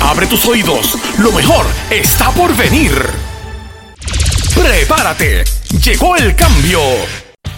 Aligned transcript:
Abre 0.00 0.26
tus 0.26 0.46
oídos, 0.46 0.96
lo 1.18 1.32
mejor 1.32 1.66
está 1.90 2.30
por 2.30 2.56
venir. 2.56 2.92
Prepárate, 4.54 5.44
llegó 5.82 6.16
el 6.16 6.34
cambio. 6.34 6.80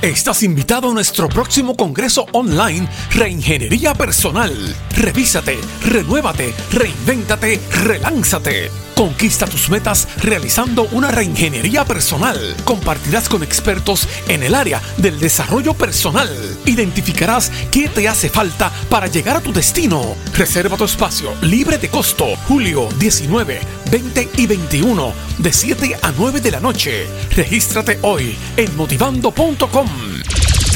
Estás 0.03 0.43
invitado 0.43 0.91
a 0.91 0.95
nuestro 0.95 1.29
próximo 1.29 1.77
congreso 1.77 2.27
online 2.33 2.89
Reingeniería 3.13 3.95
Personal. 3.95 4.53
Revísate, 4.97 5.59
renuévate, 5.85 6.53
reinvéntate, 6.73 7.61
relánzate. 7.85 8.92
Conquista 8.95 9.47
tus 9.47 9.69
metas 9.71 10.09
realizando 10.19 10.85
una 10.93 11.11
reingeniería 11.11 11.85
personal. 11.85 12.57
Compartirás 12.65 13.29
con 13.29 13.43
expertos 13.43 14.09
en 14.29 14.43
el 14.43 14.55
área 14.55 14.81
del 14.97 15.19
desarrollo 15.19 15.75
personal. 15.75 16.29
Identificarás 16.67 17.51
qué 17.71 17.89
te 17.89 18.09
hace 18.09 18.29
falta 18.29 18.71
para 18.89 19.07
llegar 19.07 19.37
a 19.37 19.41
tu 19.41 19.53
destino. 19.53 20.15
Reserva 20.35 20.77
tu 20.77 20.85
espacio 20.85 21.33
libre 21.43 21.79
de 21.79 21.89
costo. 21.89 22.37
Julio 22.49 22.89
19, 22.99 23.61
20 23.91 24.29
y 24.37 24.47
21 24.47 25.13
de 25.39 25.53
7 25.53 25.97
a 26.03 26.13
9 26.17 26.41
de 26.41 26.51
la 26.51 26.61
noche. 26.61 27.07
Regístrate 27.35 27.99
hoy 28.03 28.37
en 28.57 28.77
motivando.com. 28.77 29.89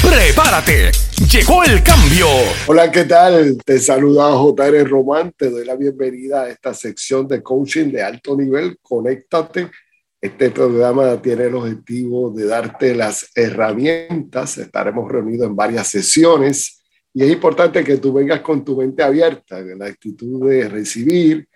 ¡Prepárate! 0.01 1.06
¡Llegó 1.25 1.63
el 1.63 1.83
cambio! 1.83 2.27
Hola, 2.67 2.91
¿qué 2.91 3.03
tal? 3.03 3.57
Te 3.65 3.79
saluda 3.79 4.31
JR 4.33 4.87
Román. 4.87 5.33
Te 5.35 5.49
doy 5.49 5.65
la 5.65 5.75
bienvenida 5.75 6.43
a 6.43 6.49
esta 6.49 6.75
sección 6.75 7.27
de 7.27 7.41
coaching 7.41 7.91
de 7.91 8.03
alto 8.03 8.37
nivel. 8.37 8.77
Conéctate. 8.81 9.69
Este 10.21 10.51
programa 10.51 11.19
tiene 11.19 11.45
el 11.45 11.55
objetivo 11.55 12.29
de 12.29 12.45
darte 12.45 12.95
las 12.95 13.31
herramientas. 13.35 14.59
Estaremos 14.59 15.11
reunidos 15.11 15.47
en 15.47 15.55
varias 15.55 15.87
sesiones 15.87 16.83
y 17.11 17.23
es 17.23 17.31
importante 17.31 17.83
que 17.83 17.97
tú 17.97 18.13
vengas 18.13 18.41
con 18.41 18.63
tu 18.63 18.77
mente 18.77 19.01
abierta, 19.01 19.59
la 19.59 19.87
actitud 19.87 20.47
de 20.47 20.69
recibir. 20.69 21.49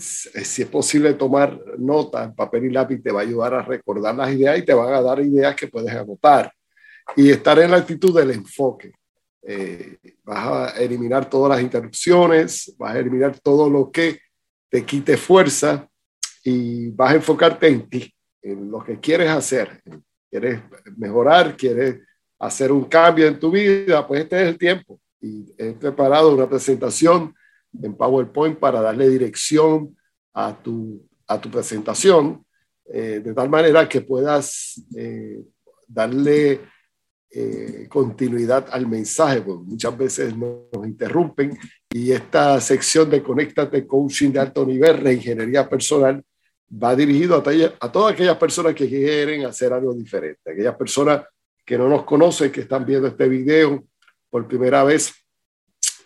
si 0.00 0.62
es 0.62 0.68
posible 0.68 1.12
tomar 1.14 1.60
nota 1.78 2.34
papel 2.34 2.64
y 2.64 2.70
lápiz, 2.70 3.02
te 3.02 3.12
va 3.12 3.20
a 3.20 3.24
ayudar 3.24 3.54
a 3.54 3.62
recordar 3.62 4.14
las 4.14 4.32
ideas 4.32 4.58
y 4.58 4.64
te 4.64 4.72
van 4.72 4.94
a 4.94 5.02
dar 5.02 5.20
ideas 5.20 5.54
que 5.54 5.68
puedes 5.68 5.94
anotar 5.94 6.50
y 7.14 7.30
estar 7.30 7.58
en 7.58 7.70
la 7.70 7.78
actitud 7.78 8.16
del 8.16 8.32
enfoque. 8.32 8.92
Eh, 9.42 9.98
vas 10.24 10.74
a 10.74 10.82
eliminar 10.82 11.30
todas 11.30 11.50
las 11.50 11.62
interrupciones, 11.62 12.74
vas 12.78 12.96
a 12.96 12.98
eliminar 12.98 13.38
todo 13.38 13.70
lo 13.70 13.90
que 13.90 14.18
te 14.68 14.84
quite 14.84 15.16
fuerza 15.16 15.88
y 16.42 16.88
vas 16.90 17.12
a 17.12 17.16
enfocarte 17.16 17.68
en 17.68 17.88
ti, 17.88 18.12
en 18.42 18.70
lo 18.70 18.82
que 18.82 18.98
quieres 18.98 19.30
hacer. 19.30 19.80
Quieres 20.28 20.60
mejorar, 20.96 21.56
quieres 21.56 22.00
hacer 22.38 22.72
un 22.72 22.84
cambio 22.84 23.26
en 23.26 23.38
tu 23.38 23.50
vida, 23.50 24.06
pues 24.06 24.22
este 24.22 24.42
es 24.42 24.48
el 24.48 24.58
tiempo. 24.58 25.00
Y 25.20 25.46
he 25.56 25.72
preparado 25.72 26.34
una 26.34 26.48
presentación 26.48 27.34
en 27.82 27.96
PowerPoint 27.96 28.58
para 28.58 28.80
darle 28.80 29.08
dirección 29.08 29.96
a 30.34 30.54
tu, 30.60 31.06
a 31.26 31.40
tu 31.40 31.50
presentación, 31.50 32.44
eh, 32.92 33.20
de 33.24 33.34
tal 33.34 33.48
manera 33.48 33.88
que 33.88 34.00
puedas 34.00 34.82
eh, 34.96 35.42
darle 35.88 36.60
eh, 37.30 37.86
continuidad 37.88 38.66
al 38.70 38.86
mensaje, 38.86 39.42
porque 39.42 39.64
muchas 39.64 39.96
veces 39.98 40.36
nos 40.36 40.86
interrumpen 40.86 41.58
y 41.90 42.12
esta 42.12 42.60
sección 42.60 43.10
de 43.10 43.22
Conéctate 43.22 43.86
Coaching 43.86 44.30
de 44.30 44.40
alto 44.40 44.64
nivel, 44.64 44.98
reingeniería 44.98 45.68
personal, 45.68 46.22
va 46.70 46.96
dirigido 46.96 47.36
a, 47.36 47.42
a 47.80 47.92
todas 47.92 48.14
aquellas 48.14 48.36
personas 48.36 48.74
que 48.74 48.88
quieren 48.88 49.44
hacer 49.44 49.72
algo 49.72 49.94
diferente, 49.94 50.50
aquellas 50.50 50.76
personas 50.76 51.22
que 51.64 51.76
no 51.76 51.88
nos 51.88 52.04
conocen, 52.04 52.52
que 52.52 52.60
están 52.62 52.86
viendo 52.86 53.08
este 53.08 53.28
video 53.28 53.84
por 54.30 54.46
primera 54.46 54.84
vez. 54.84 55.12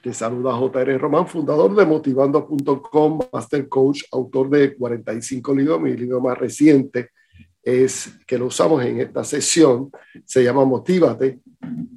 Te 0.03 0.15
saluda 0.15 0.59
JR 0.59 0.99
Román, 0.99 1.27
fundador 1.27 1.75
de 1.77 1.85
motivando.com, 1.85 3.21
master 3.31 3.69
coach, 3.69 4.05
autor 4.13 4.49
de 4.49 4.75
45 4.75 5.55
libros, 5.55 5.81
mi 5.81 5.95
libro 5.95 6.21
más 6.21 6.39
reciente, 6.39 7.11
es 7.63 8.11
que 8.27 8.39
lo 8.39 8.47
usamos 8.47 8.85
en 8.85 9.01
esta 9.01 9.25
sesión, 9.25 9.91
se 10.25 10.43
llama 10.43 10.65
Motívate, 10.65 11.41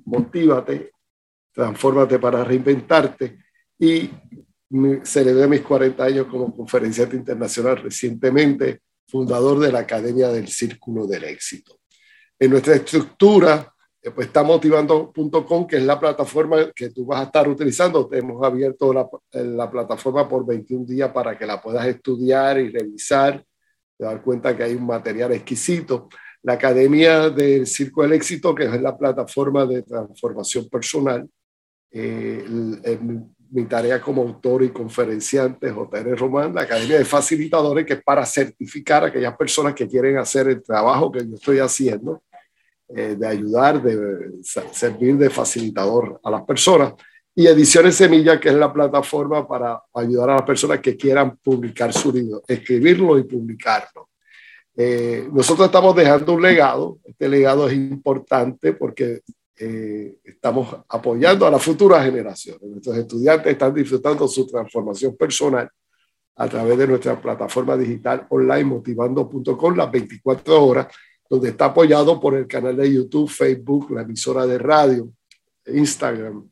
Motívate, 0.06 0.94
Transfórmate 1.54 2.18
para 2.18 2.44
reinventarte 2.44 3.38
y 3.78 4.10
celebré 5.04 5.48
mis 5.48 5.62
40 5.62 6.04
años 6.04 6.26
como 6.26 6.54
conferenciante 6.56 7.16
internacional 7.16 7.78
recientemente, 7.78 8.82
fundador 9.08 9.60
de 9.60 9.72
la 9.72 9.80
Academia 9.80 10.30
del 10.30 10.48
Círculo 10.48 11.06
del 11.06 11.26
Éxito. 11.26 11.80
En 12.40 12.50
nuestra 12.50 12.74
estructura, 12.74 13.72
eh, 14.02 14.10
pues 14.10 14.28
está 14.28 14.42
motivando.com, 14.42 15.68
que 15.68 15.78
es 15.78 15.84
la 15.84 16.00
plataforma 16.00 16.72
que 16.76 16.90
tú 16.90 17.06
vas 17.06 17.20
a 17.20 17.24
estar 17.26 17.48
utilizando. 17.48 18.08
Te 18.08 18.18
hemos 18.18 18.44
abierto 18.44 18.92
la, 18.92 19.08
la 19.34 19.70
plataforma 19.70 20.28
por 20.28 20.44
21 20.48 20.86
días 20.86 21.12
para 21.12 21.38
que 21.38 21.46
la 21.46 21.62
puedas 21.62 21.86
estudiar 21.86 22.60
y 22.60 22.70
revisar 22.70 23.46
dar 24.04 24.22
cuenta 24.22 24.56
que 24.56 24.64
hay 24.64 24.76
un 24.76 24.86
material 24.86 25.32
exquisito. 25.32 26.10
La 26.44 26.54
Academia 26.54 27.30
del 27.30 27.66
Circo 27.66 28.04
del 28.04 28.14
Éxito, 28.14 28.54
que 28.54 28.66
es 28.66 28.82
la 28.82 28.98
plataforma 28.98 29.66
de 29.66 29.84
transformación 29.84 30.68
personal. 30.70 31.28
Eh, 31.92 32.46
mi 33.54 33.66
tarea 33.66 34.02
como 34.02 34.24
autor 34.24 34.64
y 34.64 34.70
conferenciante, 34.70 35.72
JR 35.72 36.18
Román, 36.18 36.56
la 36.56 36.64
Academia 36.64 36.98
de 36.98 37.06
Facilitadores, 37.06 37.86
que 37.86 37.94
es 37.94 38.04
para 38.04 38.26
certificar 38.26 39.04
a 39.04 39.08
aquellas 39.08 39.38
personas 39.38 39.76
que 39.76 39.88
quieren 39.88 40.18
hacer 40.18 40.48
el 40.48 40.64
trabajo 40.64 41.12
que 41.12 41.20
yo 41.20 41.36
estoy 41.36 41.60
haciendo, 41.60 42.24
eh, 42.90 43.16
de 43.18 43.28
ayudar, 43.28 43.82
de 43.82 44.32
servir 44.42 45.18
de 45.18 45.30
facilitador 45.30 46.20
a 46.24 46.32
las 46.32 46.44
personas 46.44 46.94
y 47.36 47.48
Ediciones 47.48 47.96
Semilla, 47.96 48.40
que 48.40 48.50
es 48.50 48.56
la 48.56 48.72
plataforma 48.72 49.48
para 49.48 49.82
ayudar 49.94 50.30
a 50.30 50.36
las 50.36 50.44
personas 50.44 50.80
que 50.80 50.96
quieran 50.96 51.38
publicar 51.38 51.92
su 51.92 52.12
libro, 52.12 52.44
escribirlo 52.48 53.18
y 53.18 53.24
publicarlo. 53.24 54.10
Eh, 54.76 55.28
nosotros 55.32 55.68
estamos 55.68 55.96
dejando 55.96 56.34
un 56.34 56.42
legado, 56.42 57.00
este 57.04 57.28
legado 57.28 57.68
es 57.68 57.74
importante 57.74 58.74
porque 58.74 59.22
eh, 59.58 60.16
estamos 60.24 60.76
apoyando 60.90 61.46
a 61.46 61.52
las 61.52 61.62
futuras 61.62 62.04
generaciones. 62.04 62.62
Nuestros 62.64 62.98
estudiantes 62.98 63.52
están 63.52 63.74
disfrutando 63.74 64.28
su 64.28 64.46
transformación 64.48 65.16
personal 65.16 65.70
a 66.36 66.48
través 66.48 66.78
de 66.78 66.88
nuestra 66.88 67.20
plataforma 67.20 67.78
digital 67.78 68.26
online 68.30 68.64
motivando.com 68.64 69.76
las 69.76 69.92
24 69.92 70.66
horas, 70.66 70.88
donde 71.30 71.50
está 71.50 71.66
apoyado 71.66 72.20
por 72.20 72.36
el 72.36 72.48
canal 72.48 72.76
de 72.76 72.94
YouTube, 72.94 73.30
Facebook, 73.30 73.92
la 73.92 74.02
emisora 74.02 74.46
de 74.46 74.58
radio, 74.58 75.12
Instagram, 75.68 76.50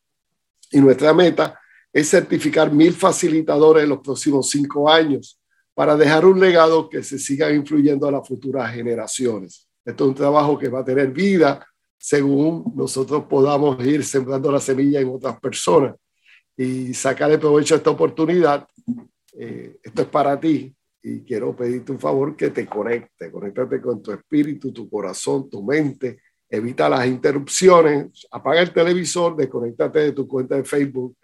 y 0.71 0.79
nuestra 0.79 1.13
meta 1.13 1.59
es 1.93 2.09
certificar 2.09 2.71
mil 2.71 2.93
facilitadores 2.93 3.83
en 3.83 3.89
los 3.89 3.99
próximos 3.99 4.49
cinco 4.49 4.89
años 4.89 5.39
para 5.73 5.95
dejar 5.95 6.25
un 6.25 6.39
legado 6.39 6.89
que 6.89 7.03
se 7.03 7.19
siga 7.19 7.51
influyendo 7.51 8.07
a 8.07 8.11
las 8.11 8.27
futuras 8.27 8.73
generaciones. 8.73 9.67
Esto 9.83 10.03
es 10.05 10.09
un 10.09 10.15
trabajo 10.15 10.57
que 10.57 10.69
va 10.69 10.79
a 10.79 10.85
tener 10.85 11.11
vida 11.11 11.65
según 11.97 12.73
nosotros 12.75 13.25
podamos 13.29 13.83
ir 13.85 14.03
sembrando 14.03 14.51
la 14.51 14.59
semilla 14.59 14.99
en 14.99 15.09
otras 15.09 15.39
personas 15.39 15.95
y 16.57 16.93
sacar 16.93 17.31
el 17.31 17.39
provecho 17.39 17.75
de 17.75 17.77
esta 17.77 17.91
oportunidad. 17.91 18.67
Eh, 19.33 19.77
esto 19.83 20.01
es 20.01 20.07
para 20.07 20.39
ti 20.39 20.75
y 21.03 21.21
quiero 21.21 21.55
pedirte 21.55 21.91
un 21.91 21.99
favor 21.99 22.35
que 22.35 22.49
te 22.49 22.65
conecte, 22.65 23.31
conéctate 23.31 23.81
con 23.81 24.01
tu 24.01 24.11
espíritu, 24.11 24.71
tu 24.71 24.89
corazón, 24.89 25.49
tu 25.49 25.63
mente 25.63 26.19
evita 26.51 26.89
las 26.89 27.07
interrupciones, 27.07 28.27
apaga 28.29 28.61
el 28.61 28.73
televisor, 28.73 29.37
desconéctate 29.37 29.99
de 29.99 30.11
tu 30.11 30.27
cuenta 30.27 30.55
de 30.57 30.65
Facebook, 30.65 31.15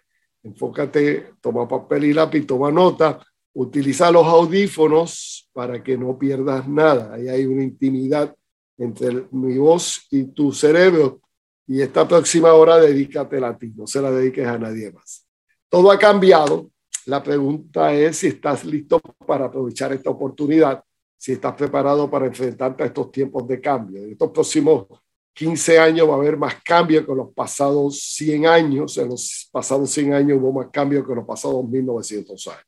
enfócate, 0.42 1.34
toma 1.40 1.68
papel 1.68 2.04
y 2.04 2.14
lápiz, 2.14 2.46
toma 2.46 2.72
nota, 2.72 3.20
utiliza 3.52 4.10
los 4.10 4.26
audífonos 4.26 5.50
para 5.52 5.82
que 5.82 5.98
no 5.98 6.18
pierdas 6.18 6.66
nada. 6.66 7.14
Ahí 7.14 7.28
hay 7.28 7.44
una 7.44 7.62
intimidad 7.62 8.34
entre 8.78 9.26
mi 9.32 9.58
voz 9.58 10.06
y 10.10 10.24
tu 10.24 10.50
cerebro 10.50 11.20
y 11.66 11.82
esta 11.82 12.08
próxima 12.08 12.54
hora 12.54 12.78
dedícate 12.78 13.44
a 13.44 13.56
ti, 13.58 13.74
no 13.76 13.86
se 13.86 14.00
la 14.00 14.10
dediques 14.10 14.46
a 14.46 14.58
nadie 14.58 14.90
más. 14.90 15.26
Todo 15.68 15.90
ha 15.90 15.98
cambiado. 15.98 16.70
La 17.04 17.22
pregunta 17.22 17.92
es 17.92 18.16
si 18.18 18.28
estás 18.28 18.64
listo 18.64 18.98
para 19.26 19.46
aprovechar 19.46 19.92
esta 19.92 20.08
oportunidad, 20.08 20.82
si 21.18 21.32
estás 21.32 21.54
preparado 21.54 22.10
para 22.10 22.26
enfrentarte 22.26 22.82
a 22.82 22.86
estos 22.86 23.12
tiempos 23.12 23.46
de 23.46 23.60
cambio. 23.60 24.02
Estos 24.04 24.30
próximos 24.30 24.86
15 25.34 25.78
años 25.78 26.08
va 26.08 26.14
a 26.14 26.16
haber 26.16 26.36
más 26.36 26.56
cambio 26.64 27.06
que 27.06 27.14
los 27.14 27.32
pasados 27.32 28.00
100 28.14 28.46
años. 28.46 28.98
En 28.98 29.08
los 29.08 29.48
pasados 29.52 29.90
100 29.90 30.14
años 30.14 30.38
hubo 30.40 30.52
más 30.52 30.68
cambio 30.72 31.06
que 31.06 31.14
los 31.14 31.24
pasados 31.24 31.68
1900 31.68 32.46
años. 32.48 32.64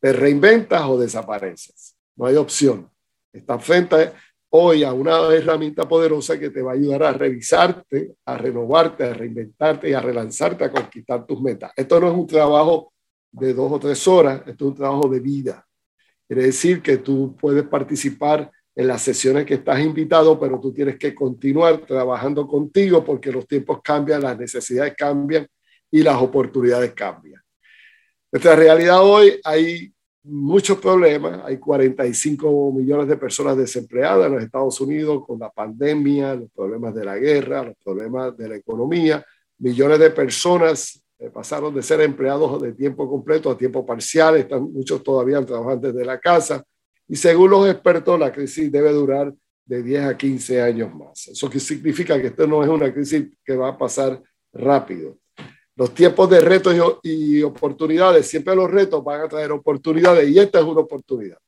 Te 0.00 0.12
reinventas 0.12 0.82
o 0.82 0.98
desapareces. 0.98 1.94
No 2.16 2.26
hay 2.26 2.36
opción. 2.36 2.90
Estás 3.32 3.64
frente 3.64 4.12
hoy 4.50 4.84
a 4.84 4.92
una 4.92 5.32
herramienta 5.32 5.88
poderosa 5.88 6.38
que 6.38 6.50
te 6.50 6.60
va 6.60 6.72
a 6.72 6.74
ayudar 6.74 7.04
a 7.04 7.12
revisarte, 7.12 8.16
a 8.26 8.36
renovarte, 8.36 9.04
a 9.04 9.14
reinventarte 9.14 9.88
y 9.88 9.94
a 9.94 10.00
relanzarte, 10.00 10.64
a 10.64 10.70
conquistar 10.70 11.24
tus 11.24 11.40
metas. 11.40 11.72
Esto 11.74 11.98
no 11.98 12.08
es 12.08 12.14
un 12.14 12.26
trabajo 12.26 12.92
de 13.30 13.54
dos 13.54 13.72
o 13.72 13.78
tres 13.78 14.06
horas, 14.06 14.42
esto 14.46 14.64
es 14.64 14.70
un 14.72 14.76
trabajo 14.76 15.08
de 15.08 15.20
vida. 15.20 15.66
Quiere 16.26 16.42
decir 16.44 16.82
que 16.82 16.98
tú 16.98 17.34
puedes 17.40 17.64
participar 17.64 18.50
en 18.74 18.86
las 18.86 19.02
sesiones 19.02 19.44
que 19.44 19.54
estás 19.54 19.80
invitado, 19.80 20.38
pero 20.40 20.58
tú 20.58 20.72
tienes 20.72 20.98
que 20.98 21.14
continuar 21.14 21.78
trabajando 21.86 22.46
contigo 22.46 23.04
porque 23.04 23.30
los 23.30 23.46
tiempos 23.46 23.80
cambian, 23.82 24.22
las 24.22 24.38
necesidades 24.38 24.94
cambian 24.96 25.46
y 25.90 26.02
las 26.02 26.16
oportunidades 26.16 26.92
cambian. 26.94 27.42
Nuestra 28.30 28.56
realidad 28.56 29.02
hoy 29.02 29.38
hay 29.44 29.92
muchos 30.24 30.78
problemas. 30.78 31.40
Hay 31.44 31.58
45 31.58 32.72
millones 32.72 33.08
de 33.08 33.16
personas 33.16 33.56
desempleadas 33.56 34.26
en 34.26 34.34
los 34.34 34.42
Estados 34.42 34.80
Unidos 34.80 35.24
con 35.26 35.38
la 35.38 35.50
pandemia, 35.50 36.34
los 36.34 36.50
problemas 36.50 36.94
de 36.94 37.04
la 37.04 37.18
guerra, 37.18 37.64
los 37.64 37.76
problemas 37.82 38.36
de 38.36 38.48
la 38.48 38.56
economía. 38.56 39.24
Millones 39.58 39.98
de 39.98 40.10
personas 40.10 41.02
eh, 41.18 41.30
pasaron 41.30 41.74
de 41.74 41.82
ser 41.82 42.00
empleados 42.00 42.60
de 42.62 42.72
tiempo 42.72 43.08
completo 43.08 43.50
a 43.50 43.58
tiempo 43.58 43.84
parcial. 43.84 44.36
Están 44.36 44.72
muchos 44.72 45.02
todavía 45.02 45.44
trabajando 45.44 45.92
desde 45.92 46.04
la 46.04 46.18
casa. 46.18 46.64
Y 47.08 47.16
según 47.16 47.50
los 47.50 47.68
expertos, 47.68 48.18
la 48.18 48.32
crisis 48.32 48.70
debe 48.70 48.92
durar 48.92 49.32
de 49.64 49.82
10 49.82 50.04
a 50.04 50.16
15 50.16 50.62
años 50.62 50.94
más. 50.94 51.28
Eso 51.28 51.50
significa 51.52 52.20
que 52.20 52.28
esto 52.28 52.46
no 52.46 52.62
es 52.62 52.68
una 52.68 52.92
crisis 52.92 53.28
que 53.44 53.56
va 53.56 53.68
a 53.68 53.78
pasar 53.78 54.22
rápido 54.52 55.18
los 55.74 55.94
tiempos 55.94 56.28
de 56.28 56.40
retos 56.40 56.74
y, 57.02 57.42
oportunidades, 57.42 58.28
siempre 58.28 58.54
los 58.54 58.70
retos 58.70 59.02
van 59.02 59.22
a 59.22 59.28
traer 59.28 59.52
oportunidades 59.52 60.28
y 60.28 60.38
esta 60.38 60.58
es 60.60 60.64
una 60.64 60.80
oportunidad. 60.80 61.38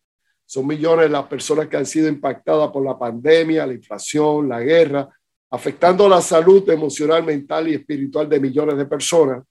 Son 0.47 0.67
millones 0.67 1.11
las 1.11 1.27
personas 1.27 1.69
que 1.69 1.77
han 1.77 1.87
sido 1.87 2.09
impactadas 2.09 2.71
por 2.71 2.85
la 2.85 2.99
pandemia, 2.99 3.67
la 3.67 3.75
inflación, 3.75 4.49
la 4.49 4.61
guerra, 4.61 5.09
afectando 5.51 6.09
la 6.09 6.21
salud 6.21 6.69
emocional, 6.71 7.25
mental 7.25 7.69
y 7.69 7.75
espiritual 7.75 8.29
de 8.29 8.41
millones 8.41 8.77
de 8.77 8.87
personas. 8.87 9.45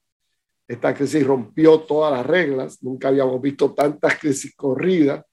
Esta 0.66 0.94
crisis 0.94 1.26
rompió 1.26 1.80
todas 1.80 2.12
las 2.12 2.26
reglas, 2.26 2.82
nunca 2.82 3.08
habíamos 3.08 3.40
visto 3.40 3.72
tantas 3.72 4.18
crisis 4.18 4.54
corridas 4.56 5.24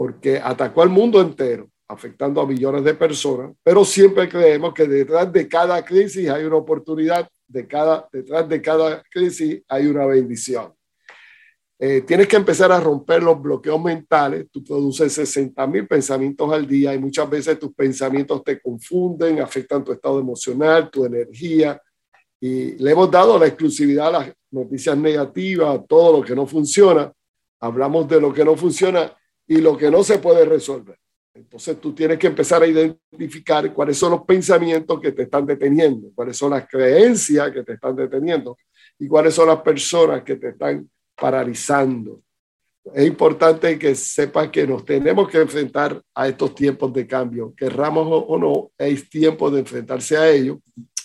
porque 0.00 0.38
atacó 0.42 0.80
al 0.80 0.88
mundo 0.88 1.20
entero, 1.20 1.68
afectando 1.86 2.40
a 2.40 2.46
millones 2.46 2.84
de 2.84 2.94
personas, 2.94 3.52
pero 3.62 3.84
siempre 3.84 4.30
creemos 4.30 4.72
que 4.72 4.86
detrás 4.86 5.30
de 5.30 5.46
cada 5.46 5.84
crisis 5.84 6.26
hay 6.30 6.44
una 6.44 6.56
oportunidad 6.56 7.28
de 7.46 7.66
cada, 7.66 8.08
detrás 8.10 8.48
de 8.48 8.62
cada 8.62 9.02
crisis 9.12 9.62
hay 9.68 9.84
una 9.84 10.06
bendición. 10.06 10.72
Eh, 11.78 12.00
tienes 12.00 12.28
que 12.28 12.36
empezar 12.36 12.72
a 12.72 12.80
romper 12.80 13.22
los 13.22 13.42
bloqueos 13.42 13.78
mentales. 13.82 14.46
Tú 14.50 14.64
produces 14.64 15.12
60 15.12 15.66
mil 15.66 15.86
pensamientos 15.86 16.50
al 16.50 16.66
día 16.66 16.94
y 16.94 16.98
muchas 16.98 17.28
veces 17.28 17.58
tus 17.58 17.74
pensamientos 17.74 18.42
te 18.42 18.58
confunden, 18.58 19.40
afectan 19.40 19.84
tu 19.84 19.92
estado 19.92 20.18
emocional, 20.18 20.90
tu 20.90 21.04
energía. 21.04 21.78
Y 22.40 22.72
le 22.82 22.92
hemos 22.92 23.10
dado 23.10 23.38
la 23.38 23.48
exclusividad 23.48 24.06
a 24.06 24.20
las 24.20 24.32
noticias 24.50 24.96
negativas, 24.96 25.78
a 25.78 25.82
todo 25.82 26.20
lo 26.20 26.24
que 26.24 26.34
no 26.34 26.46
funciona. 26.46 27.12
Hablamos 27.60 28.08
de 28.08 28.18
lo 28.18 28.32
que 28.32 28.46
no 28.46 28.56
funciona 28.56 29.14
y 29.50 29.56
lo 29.56 29.76
que 29.76 29.90
no 29.90 30.04
se 30.04 30.18
puede 30.18 30.44
resolver. 30.44 30.96
Entonces 31.34 31.80
tú 31.80 31.92
tienes 31.92 32.18
que 32.18 32.28
empezar 32.28 32.62
a 32.62 32.68
identificar 32.68 33.74
cuáles 33.74 33.98
son 33.98 34.12
los 34.12 34.22
pensamientos 34.22 35.00
que 35.00 35.10
te 35.10 35.22
están 35.22 35.44
deteniendo, 35.44 36.12
cuáles 36.14 36.36
son 36.36 36.52
las 36.52 36.68
creencias 36.68 37.50
que 37.50 37.64
te 37.64 37.72
están 37.72 37.96
deteniendo 37.96 38.56
y 38.96 39.08
cuáles 39.08 39.34
son 39.34 39.48
las 39.48 39.60
personas 39.60 40.22
que 40.22 40.36
te 40.36 40.50
están 40.50 40.88
paralizando. 41.16 42.22
Es 42.94 43.04
importante 43.04 43.76
que 43.76 43.96
sepas 43.96 44.50
que 44.50 44.64
nos 44.68 44.84
tenemos 44.84 45.28
que 45.28 45.38
enfrentar 45.38 46.00
a 46.14 46.28
estos 46.28 46.54
tiempos 46.54 46.92
de 46.92 47.08
cambio, 47.08 47.52
querramos 47.56 48.06
o 48.08 48.38
no, 48.38 48.70
es 48.78 49.10
tiempo 49.10 49.50
de 49.50 49.60
enfrentarse 49.60 50.16
a 50.16 50.30
ellos 50.30 50.58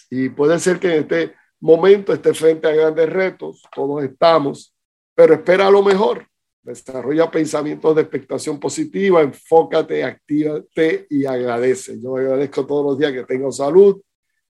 y 0.07 0.29
puede 0.29 0.59
ser 0.59 0.79
que 0.79 0.93
en 0.93 1.01
este 1.01 1.33
momento 1.59 2.13
esté 2.13 2.31
frente 2.35 2.67
a 2.67 2.75
grandes 2.75 3.09
retos, 3.09 3.63
todos 3.75 4.03
estamos, 4.03 4.71
pero 5.15 5.33
espera 5.33 5.71
lo 5.71 5.81
mejor 5.81 6.27
Desarrolla 6.65 7.29
pensamientos 7.29 7.95
de 7.95 8.01
expectación 8.01 8.59
positiva, 8.59 9.21
enfócate, 9.21 10.03
actívate 10.03 11.05
y 11.11 11.23
agradece. 11.23 12.01
Yo 12.01 12.15
agradezco 12.15 12.65
todos 12.65 12.83
los 12.83 12.97
días 12.97 13.13
que 13.13 13.23
tengo 13.23 13.51
salud, 13.51 14.01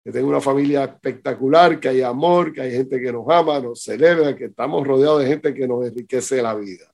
que 0.01 0.13
tengo 0.13 0.29
una 0.29 0.39
familia 0.39 0.85
espectacular, 0.85 1.77
que 1.77 1.89
hay 1.89 2.01
amor, 2.01 2.53
que 2.53 2.61
hay 2.61 2.71
gente 2.71 3.01
que 3.01 3.11
nos 3.11 3.25
ama, 3.29 3.59
nos 3.59 3.83
celebra, 3.83 4.33
que 4.33 4.45
estamos 4.45 4.87
rodeados 4.87 5.23
de 5.23 5.27
gente 5.27 5.53
que 5.53 5.67
nos 5.67 5.85
enriquece 5.85 6.41
la 6.41 6.55
vida. 6.55 6.85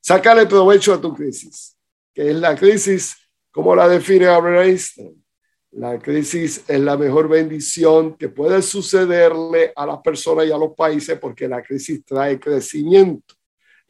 Sácale 0.00 0.46
provecho 0.46 0.94
a 0.94 1.00
tu 1.00 1.12
crisis, 1.12 1.76
que 2.14 2.30
es 2.30 2.36
la 2.36 2.54
crisis, 2.54 3.16
como 3.50 3.74
la 3.74 3.88
define 3.88 4.28
Albert 4.28 4.68
Einstein. 4.68 5.24
La 5.72 5.98
crisis 5.98 6.62
es 6.68 6.78
la 6.78 6.96
mejor 6.96 7.28
bendición 7.28 8.16
que 8.16 8.28
puede 8.28 8.62
sucederle 8.62 9.72
a 9.74 9.84
las 9.84 9.98
personas 9.98 10.46
y 10.46 10.52
a 10.52 10.58
los 10.58 10.76
países 10.76 11.18
porque 11.18 11.48
la 11.48 11.60
crisis 11.60 12.04
trae 12.04 12.38
crecimiento. 12.38 13.34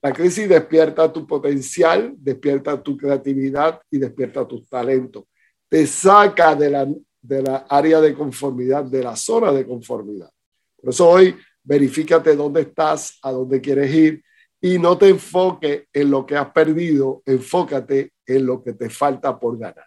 La 0.05 0.13
crisis 0.13 0.47
despierta 0.47 1.11
tu 1.11 1.27
potencial, 1.27 2.15
despierta 2.19 2.83
tu 2.83 2.95
creatividad 2.95 3.81
y 3.91 3.97
despierta 3.97 4.47
tus 4.47 4.69
talentos. 4.69 5.25
Te 5.67 5.87
saca 5.87 6.55
de 6.55 6.69
la, 6.69 6.87
de 7.23 7.43
la 7.43 7.65
área 7.71 8.03
de 8.03 8.15
conformidad, 8.15 8.85
de 8.85 9.03
la 9.03 9.17
zona 9.17 9.51
de 9.51 9.67
conformidad. 9.67 10.31
Por 10.77 10.91
eso 10.91 11.09
hoy 11.09 11.35
verifícate 11.63 12.37
dónde 12.37 12.61
estás, 12.61 13.19
a 13.23 13.33
dónde 13.33 13.63
quieres 13.63 13.95
ir 13.95 14.23
y 14.61 14.79
no 14.79 14.99
te 14.99 15.09
enfoques 15.09 15.85
en 15.91 16.11
lo 16.11 16.27
que 16.27 16.37
has 16.37 16.53
perdido, 16.53 17.23
enfócate 17.25 18.13
en 18.27 18.45
lo 18.45 18.63
que 18.63 18.75
te 18.75 18.91
falta 18.91 19.41
por 19.41 19.57
ganar. 19.57 19.87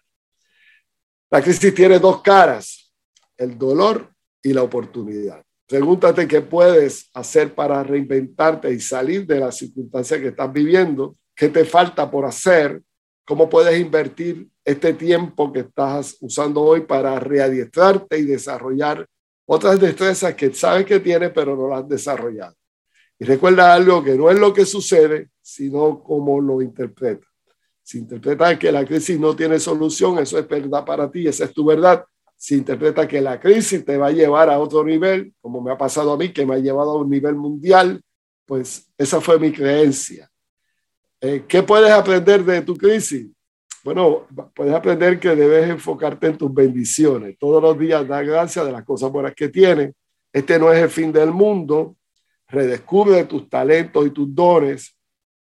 La 1.29 1.43
crisis 1.43 1.75
tiene 1.75 1.99
dos 1.99 2.23
caras, 2.23 2.91
el 3.37 3.55
dolor 3.55 4.11
y 4.41 4.51
la 4.51 4.63
oportunidad. 4.63 5.46
Pregúntate 5.67 6.27
qué 6.27 6.39
puedes 6.39 7.09
hacer 7.13 7.53
para 7.53 7.83
reinventarte 7.83 8.71
y 8.71 8.79
salir 8.79 9.27
de 9.27 9.39
la 9.39 9.51
circunstancia 9.51 10.19
que 10.19 10.29
estás 10.29 10.51
viviendo, 10.51 11.17
qué 11.35 11.49
te 11.49 11.65
falta 11.65 12.09
por 12.09 12.23
hacer, 12.23 12.81
cómo 13.25 13.49
puedes 13.49 13.77
invertir 13.77 14.47
este 14.63 14.93
tiempo 14.93 15.51
que 15.51 15.59
estás 15.59 16.15
usando 16.21 16.61
hoy 16.61 16.81
para 16.81 17.19
readiestrarte 17.19 18.17
y 18.17 18.23
desarrollar 18.23 19.05
otras 19.45 19.77
destrezas 19.79 20.35
que 20.35 20.53
sabes 20.53 20.85
que 20.85 21.01
tienes, 21.01 21.31
pero 21.31 21.55
no 21.57 21.67
las 21.67 21.83
has 21.83 21.89
desarrollado. 21.89 22.55
Y 23.19 23.25
recuerda 23.25 23.73
algo 23.73 24.01
que 24.01 24.15
no 24.15 24.29
es 24.29 24.39
lo 24.39 24.53
que 24.53 24.65
sucede, 24.65 25.31
sino 25.41 26.01
cómo 26.01 26.39
lo 26.39 26.61
interpretas. 26.61 27.27
Si 27.83 27.97
interpretas 27.97 28.57
que 28.57 28.71
la 28.71 28.85
crisis 28.85 29.19
no 29.19 29.35
tiene 29.35 29.59
solución, 29.59 30.19
eso 30.19 30.39
es 30.39 30.47
verdad 30.47 30.85
para 30.85 31.11
ti, 31.11 31.27
esa 31.27 31.43
es 31.45 31.53
tu 31.53 31.65
verdad 31.65 32.05
si 32.37 32.55
interpreta 32.55 33.07
que 33.07 33.19
la 33.19 33.39
crisis 33.39 33.83
te 33.83 33.97
va 33.97 34.07
a 34.07 34.11
llevar 34.11 34.49
a 34.49 34.59
otro 34.59 34.83
nivel, 34.83 35.33
como 35.41 35.59
me 35.59 35.71
ha 35.71 35.77
pasado 35.77 36.13
a 36.13 36.17
mí, 36.17 36.31
que 36.31 36.45
me 36.45 36.55
ha 36.55 36.59
llevado 36.59 36.91
a 36.91 37.01
un 37.01 37.09
nivel 37.09 37.35
mundial, 37.35 38.01
pues 38.45 38.87
esa 38.97 39.19
fue 39.19 39.39
mi 39.39 39.51
creencia. 39.51 40.29
Eh, 41.19 41.45
¿Qué 41.47 41.63
puedes 41.63 41.91
aprender 41.91 42.45
de 42.45 42.61
tu 42.61 42.77
crisis? 42.77 43.27
Bueno, 43.83 44.27
puedes 44.53 44.73
aprender 44.73 45.19
que 45.19 45.35
debes 45.35 45.69
enfocarte 45.69 46.27
en 46.27 46.37
tus 46.37 46.53
bendiciones. 46.53 47.37
Todos 47.39 47.61
los 47.61 47.77
días 47.79 48.07
da 48.07 48.21
gracias 48.21 48.65
de 48.65 48.71
las 48.71 48.83
cosas 48.83 49.11
buenas 49.11 49.33
que 49.33 49.49
tienes. 49.49 49.93
Este 50.31 50.59
no 50.59 50.71
es 50.71 50.83
el 50.83 50.89
fin 50.89 51.11
del 51.11 51.31
mundo. 51.31 51.95
Redescubre 52.49 53.23
tus 53.23 53.49
talentos 53.49 54.05
y 54.05 54.11
tus 54.11 54.33
dones. 54.33 54.95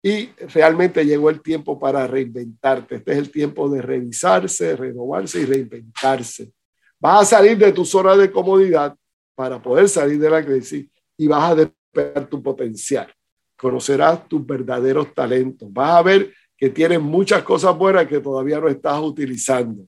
Y 0.03 0.27
realmente 0.53 1.05
llegó 1.05 1.29
el 1.29 1.41
tiempo 1.41 1.79
para 1.79 2.05
reinventarte. 2.05 2.97
Este 2.97 3.13
es 3.13 3.17
el 3.17 3.31
tiempo 3.31 3.67
de 3.69 3.81
revisarse, 3.81 4.75
renovarse 4.75 5.41
y 5.41 5.45
reinventarse. 5.45 6.51
Vas 6.99 7.21
a 7.21 7.37
salir 7.37 7.57
de 7.57 7.71
tu 7.71 7.85
zona 7.85 8.15
de 8.15 8.31
comodidad 8.31 8.95
para 9.35 9.61
poder 9.61 9.87
salir 9.87 10.19
de 10.19 10.29
la 10.29 10.43
crisis 10.43 10.87
y 11.15 11.27
vas 11.27 11.51
a 11.51 11.55
despertar 11.55 12.27
tu 12.27 12.41
potencial. 12.41 13.13
Conocerás 13.55 14.27
tus 14.27 14.45
verdaderos 14.45 15.13
talentos. 15.13 15.71
Vas 15.71 15.91
a 15.91 16.01
ver 16.01 16.33
que 16.57 16.69
tienes 16.69 16.99
muchas 16.99 17.43
cosas 17.43 17.77
buenas 17.77 18.07
que 18.07 18.19
todavía 18.19 18.59
no 18.59 18.67
estás 18.67 18.99
utilizando. 18.99 19.83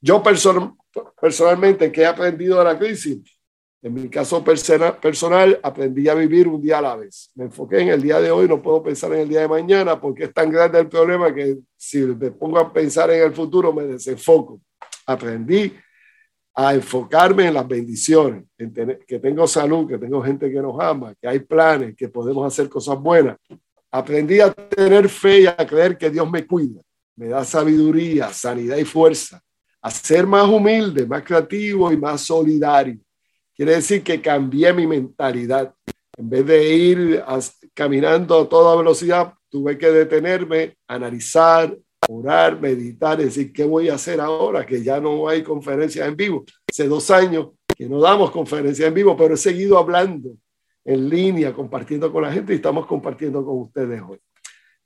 Yo 0.00 0.22
personalmente, 0.22 1.90
¿qué 1.90 2.02
he 2.02 2.06
aprendido 2.06 2.58
de 2.58 2.64
la 2.64 2.78
crisis? 2.78 3.18
En 3.80 3.94
mi 3.94 4.08
caso 4.08 4.42
personal, 4.44 5.60
aprendí 5.62 6.08
a 6.08 6.14
vivir 6.14 6.48
un 6.48 6.60
día 6.60 6.78
a 6.78 6.82
la 6.82 6.96
vez. 6.96 7.30
Me 7.34 7.44
enfoqué 7.44 7.80
en 7.80 7.88
el 7.88 8.02
día 8.02 8.20
de 8.20 8.30
hoy, 8.30 8.48
no 8.48 8.62
puedo 8.62 8.82
pensar 8.82 9.12
en 9.14 9.20
el 9.20 9.28
día 9.28 9.40
de 9.40 9.48
mañana 9.48 10.00
porque 10.00 10.24
es 10.24 10.34
tan 10.34 10.50
grande 10.50 10.78
el 10.78 10.88
problema 10.88 11.34
que 11.34 11.58
si 11.76 12.00
me 12.00 12.30
pongo 12.30 12.58
a 12.58 12.72
pensar 12.72 13.10
en 13.10 13.22
el 13.22 13.34
futuro 13.34 13.72
me 13.72 13.84
desenfoco. 13.84 14.60
Aprendí 15.06 15.74
a 16.56 16.74
enfocarme 16.74 17.48
en 17.48 17.54
las 17.54 17.66
bendiciones, 17.66 18.44
en 18.56 18.72
que 19.06 19.18
tengo 19.18 19.46
salud, 19.46 19.88
que 19.88 19.98
tengo 19.98 20.22
gente 20.22 20.50
que 20.50 20.62
nos 20.62 20.78
ama, 20.80 21.12
que 21.20 21.26
hay 21.26 21.40
planes, 21.40 21.96
que 21.96 22.08
podemos 22.08 22.46
hacer 22.46 22.68
cosas 22.68 22.98
buenas. 22.98 23.36
Aprendí 23.90 24.40
a 24.40 24.52
tener 24.52 25.08
fe 25.08 25.40
y 25.40 25.46
a 25.46 25.56
creer 25.56 25.98
que 25.98 26.10
Dios 26.10 26.30
me 26.30 26.46
cuida, 26.46 26.80
me 27.16 27.28
da 27.28 27.44
sabiduría, 27.44 28.32
sanidad 28.32 28.76
y 28.76 28.84
fuerza, 28.84 29.40
a 29.82 29.90
ser 29.90 30.26
más 30.26 30.48
humilde, 30.48 31.06
más 31.06 31.22
creativo 31.22 31.92
y 31.92 31.96
más 31.96 32.20
solidario. 32.20 33.00
Quiere 33.54 33.74
decir 33.76 34.02
que 34.02 34.20
cambié 34.20 34.72
mi 34.72 34.86
mentalidad. 34.86 35.74
En 36.16 36.30
vez 36.30 36.46
de 36.46 36.74
ir 36.74 37.24
caminando 37.72 38.40
a 38.40 38.48
toda 38.48 38.76
velocidad, 38.76 39.34
tuve 39.48 39.76
que 39.76 39.90
detenerme, 39.90 40.76
analizar, 40.86 41.76
orar, 42.08 42.60
meditar, 42.60 43.18
decir, 43.18 43.52
¿qué 43.52 43.64
voy 43.64 43.88
a 43.88 43.94
hacer 43.94 44.20
ahora? 44.20 44.64
Que 44.64 44.82
ya 44.82 45.00
no 45.00 45.28
hay 45.28 45.42
conferencias 45.42 46.06
en 46.06 46.16
vivo. 46.16 46.44
Hace 46.68 46.86
dos 46.86 47.10
años 47.10 47.48
que 47.76 47.88
no 47.88 48.00
damos 48.00 48.30
conferencias 48.30 48.86
en 48.88 48.94
vivo, 48.94 49.16
pero 49.16 49.34
he 49.34 49.36
seguido 49.36 49.78
hablando 49.78 50.36
en 50.84 51.08
línea, 51.08 51.52
compartiendo 51.52 52.12
con 52.12 52.22
la 52.22 52.32
gente 52.32 52.52
y 52.52 52.56
estamos 52.56 52.86
compartiendo 52.86 53.44
con 53.44 53.58
ustedes 53.58 54.00
hoy. 54.06 54.18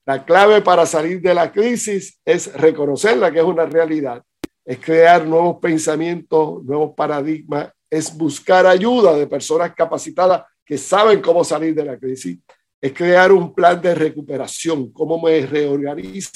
La 0.06 0.24
clave 0.24 0.62
para 0.62 0.86
salir 0.86 1.20
de 1.20 1.34
la 1.34 1.52
crisis 1.52 2.18
es 2.24 2.52
reconocerla, 2.54 3.30
que 3.30 3.40
es 3.40 3.44
una 3.44 3.66
realidad, 3.66 4.22
es 4.64 4.78
crear 4.78 5.26
nuevos 5.26 5.58
pensamientos, 5.60 6.64
nuevos 6.64 6.94
paradigmas, 6.96 7.70
es 7.90 8.16
buscar 8.16 8.66
ayuda 8.66 9.16
de 9.16 9.26
personas 9.26 9.74
capacitadas 9.74 10.44
que 10.64 10.78
saben 10.78 11.20
cómo 11.20 11.44
salir 11.44 11.74
de 11.74 11.84
la 11.84 11.98
crisis, 11.98 12.38
es 12.80 12.92
crear 12.92 13.32
un 13.32 13.54
plan 13.54 13.80
de 13.82 13.94
recuperación, 13.94 14.92
cómo 14.92 15.20
me 15.20 15.44
reorganizo 15.44 16.30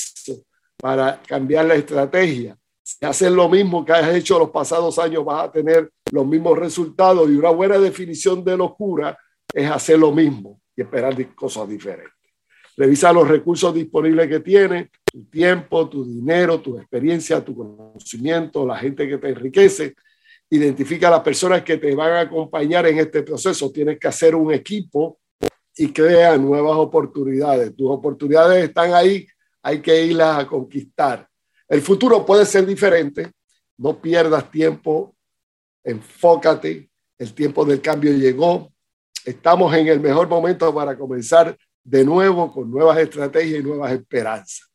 para 0.83 1.23
cambiar 1.23 1.67
la 1.67 1.77
estrategia. 1.77 2.59
Si 2.83 3.07
haces 3.07 3.31
lo 3.31 3.49
mismo 3.49 3.85
que 3.85 3.93
has 3.93 4.13
hecho 4.17 4.37
los 4.37 4.51
pasados 4.51 4.99
años, 4.99 5.25
vas 5.25 5.45
a 5.45 5.53
tener 5.53 5.89
los 6.11 6.27
mismos 6.27 6.59
resultados 6.59 7.31
y 7.31 7.35
una 7.35 7.51
buena 7.51 7.79
definición 7.79 8.43
de 8.43 8.57
locura 8.57 9.17
es 9.55 9.71
hacer 9.71 10.01
lo 10.01 10.11
mismo 10.11 10.61
y 10.75 10.83
esperar 10.83 11.15
cosas 11.37 11.69
diferentes. 11.69 12.13
Revisa 12.77 13.13
los 13.13 13.29
recursos 13.29 13.73
disponibles 13.73 14.27
que 14.27 14.41
tienes, 14.41 14.89
tu 15.05 15.25
tiempo, 15.27 15.89
tu 15.89 16.05
dinero, 16.05 16.61
tu 16.61 16.77
experiencia, 16.77 17.45
tu 17.45 17.55
conocimiento, 17.55 18.67
la 18.67 18.77
gente 18.77 19.09
que 19.09 19.19
te 19.19 19.29
enriquece. 19.29 19.95
Identifica 20.51 21.07
a 21.07 21.13
las 21.13 21.21
personas 21.21 21.63
que 21.63 21.79
te 21.79 21.95
van 21.95 22.11
a 22.11 22.21
acompañar 22.23 22.89
en 22.89 22.99
este 22.99 23.23
proceso. 23.23 23.71
Tienes 23.71 24.01
que 24.01 24.09
hacer 24.09 24.35
un 24.35 24.53
equipo 24.53 25.21
y 25.77 25.93
crea 25.93 26.37
nuevas 26.39 26.77
oportunidades. 26.77 27.73
Tus 27.77 27.89
oportunidades 27.89 28.65
están 28.65 28.93
ahí, 28.95 29.29
hay 29.63 29.81
que 29.81 30.05
irlas 30.05 30.41
a 30.41 30.47
conquistar. 30.47 31.29
El 31.69 31.81
futuro 31.81 32.27
puede 32.27 32.45
ser 32.45 32.67
diferente. 32.67 33.31
No 33.79 34.01
pierdas 34.01 34.51
tiempo, 34.51 35.15
enfócate. 35.83 36.91
El 37.19 37.33
tiempo 37.35 37.65
del 37.65 37.81
cambio 37.81 38.13
llegó. 38.13 38.73
Estamos 39.25 39.75
en 39.75 39.87
el 39.87 40.01
mejor 40.01 40.29
momento 40.29 40.75
para 40.75 40.97
comenzar 40.99 41.57
de 41.85 42.05
nuevo 42.05 42.53
con 42.53 42.71
nuevas 42.71 42.99
estrategias 42.99 43.61
y 43.61 43.63
nuevas 43.63 43.93
esperanzas. 43.93 44.69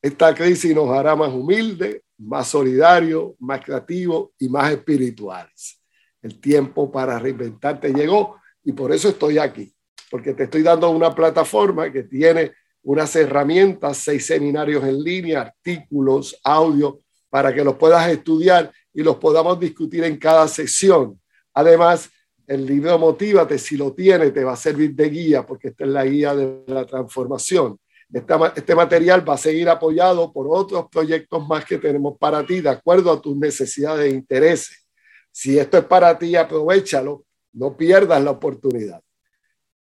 Esta 0.00 0.34
crisis 0.34 0.74
nos 0.74 0.90
hará 0.90 1.14
más 1.14 1.32
humildes, 1.32 2.02
más 2.18 2.48
solidarios, 2.48 3.32
más 3.38 3.64
creativos 3.64 4.30
y 4.38 4.48
más 4.48 4.72
espirituales. 4.72 5.80
El 6.20 6.40
tiempo 6.40 6.90
para 6.90 7.18
reinventarte 7.18 7.92
llegó 7.92 8.40
y 8.64 8.72
por 8.72 8.92
eso 8.92 9.08
estoy 9.08 9.38
aquí, 9.38 9.72
porque 10.10 10.34
te 10.34 10.44
estoy 10.44 10.62
dando 10.62 10.90
una 10.90 11.14
plataforma 11.14 11.90
que 11.90 12.04
tiene 12.04 12.52
unas 12.82 13.14
herramientas, 13.16 13.98
seis 13.98 14.26
seminarios 14.26 14.84
en 14.84 15.02
línea, 15.02 15.42
artículos, 15.42 16.38
audio, 16.42 16.98
para 17.30 17.54
que 17.54 17.64
los 17.64 17.76
puedas 17.76 18.08
estudiar 18.10 18.72
y 18.92 19.02
los 19.02 19.16
podamos 19.16 19.58
discutir 19.58 20.04
en 20.04 20.18
cada 20.18 20.46
sesión. 20.48 21.20
Además, 21.54 22.10
el 22.46 22.66
libro 22.66 22.98
Motívate, 22.98 23.58
si 23.58 23.76
lo 23.76 23.92
tiene, 23.92 24.30
te 24.30 24.44
va 24.44 24.52
a 24.52 24.56
servir 24.56 24.94
de 24.94 25.08
guía, 25.08 25.46
porque 25.46 25.68
esta 25.68 25.84
es 25.84 25.90
la 25.90 26.04
guía 26.04 26.34
de 26.34 26.62
la 26.66 26.84
transformación. 26.84 27.78
este 28.12 28.74
material 28.74 29.26
va 29.26 29.34
a 29.34 29.38
seguir 29.38 29.68
apoyado 29.68 30.32
por 30.32 30.46
otros 30.50 30.86
proyectos 30.90 31.46
más 31.46 31.64
que 31.64 31.78
tenemos 31.78 32.18
para 32.18 32.44
ti, 32.44 32.60
de 32.60 32.68
acuerdo 32.68 33.12
a 33.12 33.20
tus 33.20 33.36
necesidades 33.36 34.12
e 34.12 34.14
intereses. 34.14 34.86
Si 35.30 35.58
esto 35.58 35.78
es 35.78 35.84
para 35.84 36.18
ti, 36.18 36.36
aprovechalo, 36.36 37.24
no 37.54 37.76
pierdas 37.76 38.22
la 38.22 38.32
oportunidad. 38.32 39.02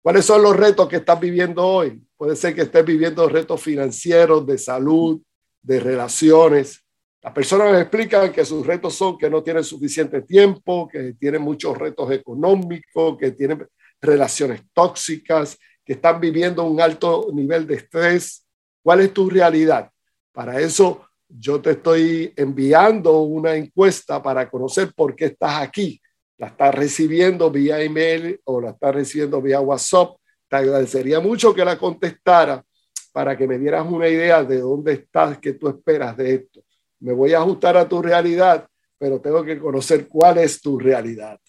¿Cuáles 0.01 0.25
son 0.25 0.41
los 0.41 0.55
retos 0.55 0.87
que 0.87 0.97
estás 0.97 1.19
viviendo 1.19 1.65
hoy? 1.65 2.04
Puede 2.17 2.36
ser 2.36 2.55
que 2.55 2.62
estés 2.62 2.86
viviendo 2.86 3.27
retos 3.27 3.62
financieros, 3.62 4.45
de 4.45 4.57
salud, 4.57 5.22
de 5.62 5.79
relaciones, 5.79 6.86
las 7.25 7.34
personas 7.34 7.72
me 7.74 7.81
explican 7.81 8.31
que 8.31 8.45
sus 8.45 8.63
retos 8.67 8.93
son 8.93 9.17
que 9.17 9.31
no 9.31 9.41
tienen 9.41 9.63
suficiente 9.63 10.22
tiempo, 10.22 10.88
que 10.88 11.13
tienen 11.13 11.41
muchos 11.41 11.75
retos 11.75 12.12
económicos, 12.12 13.17
que 13.17 13.31
tienen 13.31 13.67
relaciones 14.00 14.62
tóxicas, 14.72 15.57
que 15.84 15.93
están 15.93 16.22
viviendo 16.22 16.63
un 16.63 16.79
alto 16.79 17.25
nivel 17.34 17.65
de 17.65 17.77
estrés. 17.77 18.45
¿Cuál 18.84 19.01
es 19.01 19.12
tu 19.12 19.27
realidad? 19.27 19.89
Para 20.31 20.60
eso 20.60 21.07
yo 21.27 21.60
te 21.60 21.72
estoy 21.72 22.31
enviando 22.36 23.19
una 23.22 23.55
encuesta 23.55 24.22
para 24.22 24.48
conocer 24.48 24.93
por 24.95 25.15
qué 25.15 25.25
estás 25.25 25.63
aquí. 25.63 26.00
La 26.38 26.50
estás 26.50 26.75
recibiendo 26.75 27.50
vía 27.50 27.81
email 27.81 28.39
o 28.43 28.62
la 28.62 28.69
estás 28.69 28.93
recibiendo 28.93 29.41
vía 29.41 29.60
WhatsApp. 29.62 30.15
Te 30.47 30.55
agradecería 30.57 31.19
mucho 31.19 31.53
que 31.53 31.65
la 31.65 31.77
contestara 31.77 32.63
para 33.11 33.37
que 33.37 33.47
me 33.47 33.57
dieras 33.57 33.85
una 33.89 34.07
idea 34.07 34.43
de 34.43 34.59
dónde 34.59 34.93
estás, 34.93 35.37
qué 35.39 35.53
tú 35.53 35.67
esperas 35.67 36.17
de 36.17 36.35
esto 36.35 36.61
me 36.99 37.13
voy 37.13 37.33
a 37.33 37.39
ajustar 37.39 37.77
a 37.77 37.87
tu 37.87 38.01
realidad, 38.01 38.67
pero 38.97 39.19
tengo 39.21 39.43
que 39.43 39.59
conocer 39.59 40.07
cuál 40.07 40.39
es 40.39 40.59
tu 40.61 40.79
realidad. 40.79 41.39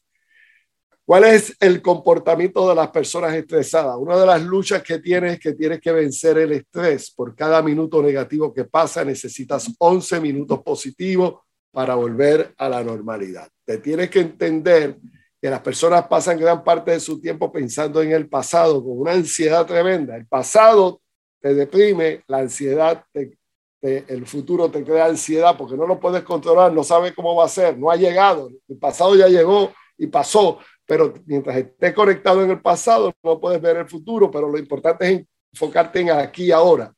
¿Cuál 1.05 1.25
es 1.25 1.57
el 1.61 1.81
comportamiento 1.81 2.69
de 2.69 2.75
las 2.75 2.91
personas 2.91 3.33
estresadas? 3.33 3.97
Una 3.97 4.19
de 4.19 4.27
las 4.27 4.43
luchas 4.43 4.83
que 4.83 4.99
tienes 4.99 5.35
es 5.35 5.41
que 5.41 5.55
tienes 5.55 5.81
que 5.81 5.93
vencer 5.93 6.37
el 6.39 6.53
estrés. 6.53 7.13
Por 7.13 7.37
cada 7.37 7.63
minuto 7.63 8.03
negativo 8.03 8.53
que 8.53 8.65
pasa, 8.65 9.05
necesitas 9.05 9.73
11 9.79 10.21
minutos 10.21 10.63
positivos 10.65 11.43
para 11.71 11.95
volver 11.95 12.53
a 12.59 12.69
la 12.69 12.83
normalidad. 12.83 13.49
Te 13.65 13.79
tienes 13.79 14.11
que 14.11 14.21
entender 14.21 14.99
que 15.47 15.51
las 15.51 15.61
personas 15.61 16.09
pasan 16.09 16.41
gran 16.41 16.65
parte 16.65 16.91
de 16.91 16.99
su 16.99 17.21
tiempo 17.21 17.53
pensando 17.53 18.03
en 18.03 18.11
el 18.11 18.29
pasado 18.29 18.83
con 18.83 18.99
una 18.99 19.13
ansiedad 19.13 19.65
tremenda. 19.65 20.17
El 20.17 20.27
pasado 20.27 21.01
te 21.41 21.55
deprime, 21.55 22.25
la 22.27 22.39
ansiedad 22.39 23.05
te 23.13 23.39
el 23.81 24.27
futuro 24.27 24.69
te 24.69 24.83
crea 24.83 25.07
ansiedad 25.07 25.57
porque 25.57 25.77
no 25.77 25.87
lo 25.87 26.01
puedes 26.01 26.25
controlar, 26.25 26.73
no 26.73 26.83
sabes 26.83 27.13
cómo 27.15 27.37
va 27.37 27.45
a 27.45 27.49
ser, 27.49 27.79
no 27.79 27.93
ha 27.93 27.95
llegado, 27.95 28.51
el 28.67 28.77
pasado 28.79 29.15
ya 29.15 29.29
llegó 29.29 29.71
y 29.97 30.09
pasó, 30.09 30.59
pero 30.85 31.15
mientras 31.27 31.57
estés 31.59 31.93
conectado 31.93 32.43
en 32.43 32.51
el 32.51 32.61
pasado 32.61 33.15
no 33.23 33.39
puedes 33.39 33.63
ver 33.63 33.77
el 33.77 33.89
futuro, 33.89 34.29
pero 34.33 34.49
lo 34.49 34.59
importante 34.59 35.09
es 35.09 35.25
enfocarte 35.53 36.01
en 36.01 36.11
aquí 36.11 36.47
y 36.47 36.51
ahora. 36.51 36.93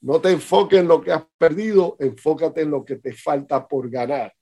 No 0.00 0.18
te 0.18 0.30
enfoques 0.30 0.80
en 0.80 0.88
lo 0.88 1.02
que 1.02 1.12
has 1.12 1.24
perdido, 1.36 1.96
enfócate 2.00 2.62
en 2.62 2.70
lo 2.70 2.86
que 2.86 2.96
te 2.96 3.12
falta 3.12 3.68
por 3.68 3.90
ganar. 3.90 4.32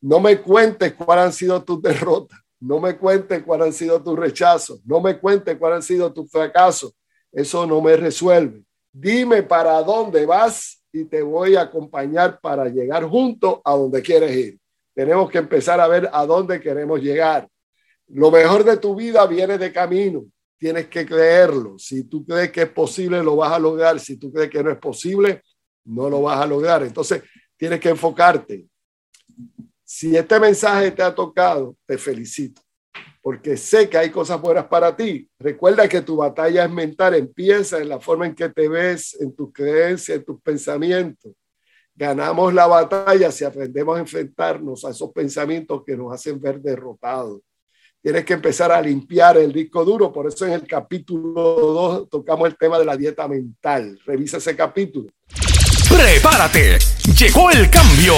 No 0.00 0.20
me 0.20 0.40
cuentes 0.40 0.94
cuáles 0.94 1.26
han 1.26 1.32
sido 1.34 1.62
tus 1.62 1.82
derrotas, 1.82 2.40
no 2.64 2.80
me 2.80 2.96
cuentes 2.96 3.42
cuáles 3.42 3.66
han 3.66 3.72
sido 3.74 4.02
tus 4.02 4.18
rechazos, 4.18 4.80
no 4.86 4.98
me 4.98 5.18
cuentes 5.18 5.58
cuáles 5.58 5.76
han 5.76 5.82
sido 5.82 6.10
tus 6.12 6.30
fracasos. 6.30 6.94
Eso 7.30 7.66
no 7.66 7.82
me 7.82 7.94
resuelve. 7.94 8.62
Dime 8.90 9.42
para 9.42 9.82
dónde 9.82 10.24
vas 10.24 10.82
y 10.90 11.04
te 11.04 11.20
voy 11.20 11.56
a 11.56 11.62
acompañar 11.62 12.40
para 12.40 12.68
llegar 12.68 13.04
juntos 13.04 13.60
a 13.64 13.72
donde 13.72 14.00
quieres 14.00 14.34
ir. 14.34 14.58
Tenemos 14.94 15.30
que 15.30 15.38
empezar 15.38 15.78
a 15.78 15.88
ver 15.88 16.08
a 16.10 16.24
dónde 16.24 16.58
queremos 16.58 17.02
llegar. 17.02 17.46
Lo 18.08 18.30
mejor 18.30 18.64
de 18.64 18.78
tu 18.78 18.94
vida 18.94 19.26
viene 19.26 19.58
de 19.58 19.70
camino. 19.70 20.24
Tienes 20.56 20.86
que 20.86 21.04
creerlo. 21.04 21.78
Si 21.78 22.04
tú 22.04 22.24
crees 22.24 22.50
que 22.50 22.62
es 22.62 22.70
posible, 22.70 23.22
lo 23.22 23.36
vas 23.36 23.52
a 23.52 23.58
lograr. 23.58 24.00
Si 24.00 24.16
tú 24.16 24.32
crees 24.32 24.48
que 24.48 24.62
no 24.62 24.70
es 24.70 24.78
posible, 24.78 25.42
no 25.84 26.08
lo 26.08 26.22
vas 26.22 26.40
a 26.40 26.46
lograr. 26.46 26.82
Entonces, 26.82 27.22
tienes 27.58 27.80
que 27.80 27.90
enfocarte. 27.90 28.66
Si 29.96 30.16
este 30.16 30.40
mensaje 30.40 30.90
te 30.90 31.04
ha 31.04 31.14
tocado, 31.14 31.76
te 31.86 31.96
felicito 31.96 32.60
porque 33.22 33.56
sé 33.56 33.88
que 33.88 33.96
hay 33.96 34.10
cosas 34.10 34.40
buenas 34.40 34.66
para 34.66 34.94
ti. 34.94 35.30
Recuerda 35.38 35.88
que 35.88 36.02
tu 36.02 36.16
batalla 36.16 36.64
es 36.64 36.70
mental, 36.70 37.14
empieza 37.14 37.78
en 37.78 37.88
la 37.88 38.00
forma 38.00 38.26
en 38.26 38.34
que 38.34 38.48
te 38.48 38.68
ves, 38.68 39.16
en 39.20 39.34
tus 39.34 39.52
creencias, 39.52 40.18
en 40.18 40.24
tus 40.24 40.42
pensamientos. 40.42 41.32
Ganamos 41.94 42.52
la 42.52 42.66
batalla 42.66 43.30
si 43.30 43.44
aprendemos 43.44 43.96
a 43.96 44.00
enfrentarnos 44.00 44.84
a 44.84 44.90
esos 44.90 45.12
pensamientos 45.12 45.84
que 45.86 45.96
nos 45.96 46.12
hacen 46.12 46.40
ver 46.40 46.60
derrotados. 46.60 47.40
Tienes 48.02 48.24
que 48.24 48.34
empezar 48.34 48.72
a 48.72 48.82
limpiar 48.82 49.38
el 49.38 49.52
disco 49.52 49.84
duro, 49.84 50.12
por 50.12 50.26
eso 50.26 50.44
en 50.44 50.54
el 50.54 50.66
capítulo 50.66 51.40
2 51.40 52.10
tocamos 52.10 52.48
el 52.48 52.58
tema 52.58 52.80
de 52.80 52.84
la 52.84 52.96
dieta 52.96 53.28
mental. 53.28 53.96
Revisa 54.04 54.38
ese 54.38 54.56
capítulo. 54.56 55.08
Prepárate, 55.88 56.78
llegó 57.16 57.48
el 57.52 57.70
cambio. 57.70 58.14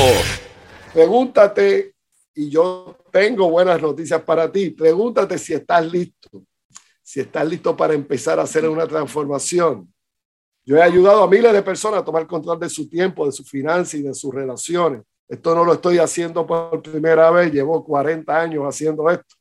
Pregúntate 0.96 1.94
y 2.34 2.48
yo 2.48 2.96
tengo 3.12 3.50
buenas 3.50 3.82
noticias 3.82 4.22
para 4.22 4.50
ti. 4.50 4.70
Pregúntate 4.70 5.36
si 5.36 5.52
estás 5.52 5.84
listo, 5.92 6.42
si 7.02 7.20
estás 7.20 7.46
listo 7.46 7.76
para 7.76 7.92
empezar 7.92 8.38
a 8.38 8.44
hacer 8.44 8.66
una 8.66 8.86
transformación. 8.86 9.92
Yo 10.64 10.78
he 10.78 10.82
ayudado 10.82 11.22
a 11.22 11.28
miles 11.28 11.52
de 11.52 11.62
personas 11.62 12.00
a 12.00 12.04
tomar 12.06 12.26
control 12.26 12.58
de 12.58 12.70
su 12.70 12.88
tiempo, 12.88 13.26
de 13.26 13.32
su 13.32 13.44
finanzas 13.44 14.00
y 14.00 14.04
de 14.04 14.14
sus 14.14 14.34
relaciones. 14.34 15.02
Esto 15.28 15.54
no 15.54 15.66
lo 15.66 15.74
estoy 15.74 15.98
haciendo 15.98 16.46
por 16.46 16.80
primera 16.80 17.30
vez, 17.30 17.52
llevo 17.52 17.84
40 17.84 18.34
años 18.34 18.64
haciendo 18.64 19.10
esto. 19.10 19.36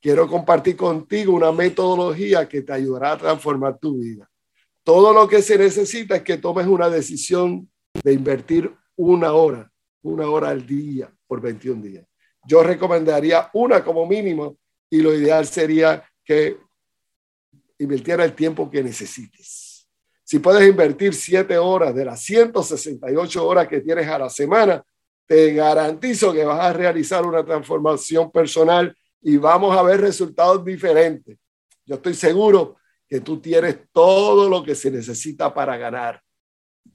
Quiero 0.00 0.26
compartir 0.26 0.76
contigo 0.76 1.34
una 1.34 1.52
metodología 1.52 2.48
que 2.48 2.62
te 2.62 2.72
ayudará 2.72 3.12
a 3.12 3.18
transformar 3.18 3.78
tu 3.78 3.98
vida. 3.98 4.28
Todo 4.82 5.12
lo 5.12 5.28
que 5.28 5.40
se 5.40 5.56
necesita 5.56 6.16
es 6.16 6.22
que 6.22 6.38
tomes 6.38 6.66
una 6.66 6.90
decisión 6.90 7.70
de 8.02 8.12
invertir 8.12 8.74
una 8.96 9.34
hora, 9.34 9.70
una 10.06 10.28
hora 10.28 10.50
al 10.50 10.66
día 10.66 11.12
por 11.26 11.40
21 11.40 11.82
días 11.82 12.06
yo 12.46 12.62
recomendaría 12.62 13.50
una 13.54 13.84
como 13.84 14.06
mínimo 14.06 14.58
y 14.88 15.00
lo 15.00 15.12
ideal 15.12 15.46
sería 15.46 16.04
que 16.24 16.58
invirtiera 17.78 18.24
el 18.24 18.34
tiempo 18.34 18.70
que 18.70 18.82
necesites. 18.82 19.88
Si 20.22 20.38
puedes 20.38 20.68
invertir 20.68 21.14
7 21.14 21.58
horas 21.58 21.94
de 21.94 22.04
las 22.04 22.22
168 22.22 23.46
horas 23.46 23.68
que 23.68 23.80
tienes 23.80 24.08
a 24.08 24.18
la 24.18 24.30
semana, 24.30 24.82
te 25.26 25.52
garantizo 25.54 26.32
que 26.32 26.44
vas 26.44 26.60
a 26.60 26.72
realizar 26.72 27.26
una 27.26 27.44
transformación 27.44 28.30
personal 28.30 28.96
y 29.20 29.36
vamos 29.36 29.76
a 29.76 29.82
ver 29.82 30.00
resultados 30.00 30.64
diferentes. 30.64 31.36
Yo 31.84 31.96
estoy 31.96 32.14
seguro 32.14 32.76
que 33.08 33.20
tú 33.20 33.40
tienes 33.40 33.78
todo 33.92 34.48
lo 34.48 34.64
que 34.64 34.74
se 34.74 34.90
necesita 34.90 35.52
para 35.52 35.76
ganar. 35.76 36.20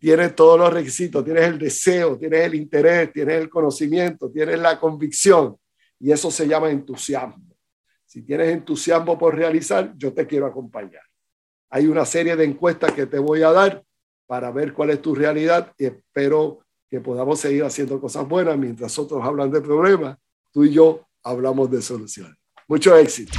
Tienes 0.01 0.36
todos 0.36 0.58
los 0.58 0.74
requisitos, 0.74 1.24
tienes 1.24 1.43
el 1.43 1.60
deseo, 1.60 2.17
tienes 2.17 2.41
el 2.48 2.55
interés, 2.55 3.13
tienes 3.13 3.39
el 3.39 3.48
conocimiento, 3.48 4.31
tienes 4.31 4.58
la 4.58 4.79
convicción 4.79 5.55
y 6.00 6.12
eso 6.12 6.31
se 6.31 6.48
llama 6.48 6.72
entusiasmo. 6.72 7.55
Si 8.03 8.24
tienes 8.24 8.50
entusiasmo 8.50 9.15
por 9.15 9.36
realizar, 9.36 9.93
yo 9.96 10.12
te 10.12 10.25
quiero 10.25 10.48
acompañar. 10.48 11.03
Hay 11.70 11.86
una 11.86 12.03
serie 12.03 12.36
de 12.36 12.46
encuestas 12.46 12.93
que 12.93 13.05
te 13.05 13.20
voy 13.20 13.43
a 13.43 13.51
dar 13.51 13.84
para 14.25 14.50
ver 14.50 14.74
cuál 14.74 14.89
es 14.89 15.03
tu 15.03 15.13
realidad 15.13 15.72
y 15.77 15.86
espero 15.86 16.65
que 16.89 17.00
podamos 17.00 17.39
seguir 17.39 17.63
haciendo 17.63 18.01
cosas 18.01 18.27
buenas 18.27 18.58
mientras 18.58 18.98
otros 18.98 19.24
hablan 19.24 19.51
de 19.51 19.62
problemas. 19.62 20.17
Tú 20.51 20.63
y 20.63 20.74
yo 20.74 21.08
hablamos 21.22 21.70
de 21.70 21.79
soluciones. 21.79 22.36
Mucho 22.67 22.98
éxito. 22.98 23.34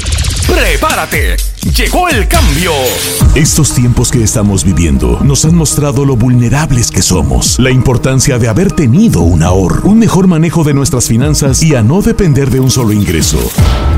Prepárate, 0.47 1.35
llegó 1.71 2.09
el 2.09 2.27
cambio. 2.27 2.73
Estos 3.35 3.73
tiempos 3.73 4.11
que 4.11 4.23
estamos 4.23 4.65
viviendo 4.65 5.21
nos 5.23 5.45
han 5.45 5.55
mostrado 5.55 6.05
lo 6.05 6.17
vulnerables 6.17 6.91
que 6.91 7.03
somos, 7.03 7.59
la 7.59 7.71
importancia 7.71 8.39
de 8.39 8.49
haber 8.49 8.73
tenido 8.73 9.21
un 9.21 9.43
ahorro, 9.43 9.89
un 9.89 9.99
mejor 9.99 10.27
manejo 10.27 10.65
de 10.65 10.75
nuestras 10.75 11.07
finanzas 11.07 11.63
y 11.63 11.77
a 11.77 11.83
no 11.83 12.03
depender 12.03 12.51
de 12.51 12.61
un 12.61 12.71
solo 12.71 12.93
ingreso. 12.93 13.39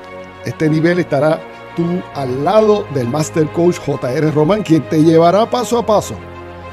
Este 0.46 0.70
nivel 0.70 1.00
estará 1.00 1.38
tú 1.76 2.00
al 2.14 2.42
lado 2.42 2.86
del 2.94 3.08
Master 3.08 3.46
Coach 3.52 3.76
JR 3.86 4.32
Román, 4.32 4.62
quien 4.62 4.88
te 4.88 5.02
llevará 5.02 5.44
paso 5.50 5.76
a 5.76 5.84
paso 5.84 6.14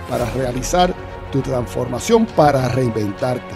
para 0.10 0.24
realizar 0.32 0.94
tu 1.34 1.42
transformación, 1.42 2.26
para 2.28 2.70
reinventarte. 2.70 3.56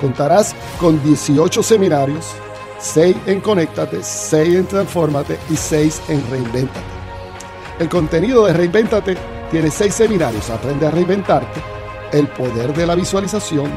Contarás 0.00 0.54
con 0.80 1.02
18 1.02 1.62
seminarios, 1.62 2.32
6 2.78 3.16
en 3.26 3.42
Conéctate, 3.42 4.02
6 4.02 4.54
en 4.54 4.66
Transformate 4.66 5.38
y 5.50 5.56
6 5.56 6.02
en 6.08 6.30
Reinventate. 6.30 6.80
El 7.78 7.90
contenido 7.90 8.46
de 8.46 8.54
Reinventate 8.54 9.14
tiene 9.50 9.70
6 9.70 9.94
seminarios. 9.94 10.48
Aprende 10.48 10.86
a 10.86 10.90
reinventarte, 10.90 11.60
el 12.12 12.28
poder 12.28 12.72
de 12.72 12.86
la 12.86 12.94
visualización, 12.94 13.70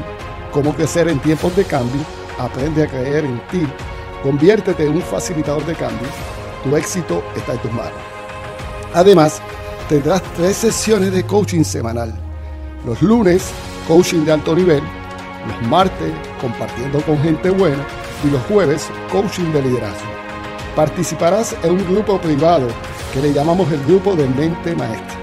cómo 0.52 0.74
crecer 0.74 1.08
en 1.08 1.18
tiempos 1.20 1.54
de 1.56 1.64
cambio, 1.64 2.00
aprende 2.38 2.84
a 2.84 2.86
creer 2.86 3.24
en 3.24 3.40
ti, 3.48 3.66
conviértete 4.22 4.86
en 4.86 4.96
un 4.96 5.02
facilitador 5.02 5.64
de 5.66 5.74
cambio, 5.74 6.08
tu 6.64 6.76
éxito 6.76 7.22
está 7.36 7.52
en 7.54 7.58
tus 7.60 7.72
manos. 7.72 7.92
Además, 8.94 9.40
tendrás 9.88 10.22
tres 10.36 10.56
sesiones 10.56 11.12
de 11.12 11.24
coaching 11.24 11.62
semanal. 11.62 12.12
Los 12.84 13.00
lunes, 13.02 13.50
coaching 13.86 14.24
de 14.24 14.32
alto 14.32 14.54
nivel. 14.54 14.82
Los 15.46 15.68
martes, 15.68 16.12
compartiendo 16.40 17.00
con 17.02 17.18
gente 17.22 17.50
buena. 17.50 17.86
Y 18.24 18.30
los 18.30 18.42
jueves, 18.42 18.88
coaching 19.10 19.52
de 19.52 19.62
liderazgo. 19.62 20.10
Participarás 20.76 21.56
en 21.62 21.72
un 21.72 21.84
grupo 21.84 22.20
privado 22.20 22.68
que 23.12 23.20
le 23.20 23.32
llamamos 23.32 23.70
el 23.72 23.82
grupo 23.84 24.14
de 24.14 24.28
mente 24.28 24.74
maestra, 24.76 25.18